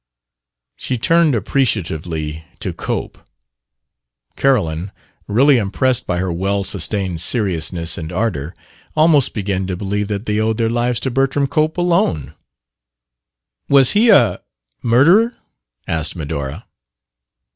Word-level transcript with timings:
She 0.77 0.97
turned 0.97 1.35
appreciatively 1.35 2.43
to 2.59 2.73
Cope. 2.73 3.19
Carolyn, 4.35 4.91
really 5.27 5.57
impressed 5.59 6.07
by 6.07 6.17
her 6.17 6.33
well 6.33 6.63
sustained 6.63 7.21
seriousness 7.21 7.99
and 7.99 8.11
ardor, 8.11 8.55
almost 8.95 9.35
began 9.35 9.67
to 9.67 9.77
believe 9.77 10.07
that 10.07 10.25
they 10.25 10.39
owed 10.39 10.57
their 10.57 10.71
lives 10.71 10.99
to 11.01 11.11
Bertram 11.11 11.45
Cope 11.45 11.77
alone. 11.77 12.33
"Was 13.69 13.91
he 13.91 14.09
a 14.09 14.41
murderer?" 14.81 15.35
asked 15.87 16.15
Medora. 16.15 16.65